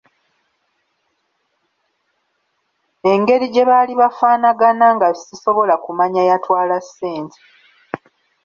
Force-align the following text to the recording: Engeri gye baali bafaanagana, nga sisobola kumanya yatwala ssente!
Engeri 3.11 3.45
gye 3.53 3.63
baali 3.69 3.93
bafaanagana, 4.01 4.87
nga 4.95 5.07
sisobola 5.23 5.73
kumanya 5.83 6.21
yatwala 6.29 6.75
ssente! 6.85 7.39